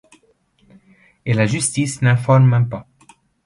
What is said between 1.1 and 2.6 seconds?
Et la justice n'informe